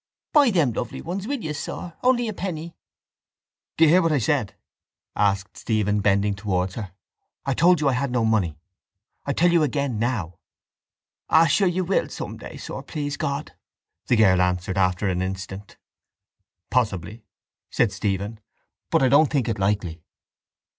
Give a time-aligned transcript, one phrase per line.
[0.33, 1.95] —Buy them lovely ones, will you, sir?
[2.01, 2.73] Only a penny.
[3.77, 4.55] —Did you hear what I said?
[5.15, 6.91] asked Stephen, bending towards her.
[7.45, 8.57] I told you I had no money.
[9.27, 10.39] I tell you again now.
[11.29, 13.53] —Well, sure, you will some day, sir, please God,
[14.07, 15.77] the girl answered after an instant.
[16.71, 17.23] —Possibly,
[17.69, 18.39] said Stephen,
[18.89, 20.01] but I don't think it likely.